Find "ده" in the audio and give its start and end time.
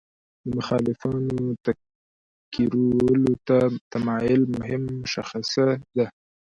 5.97-6.07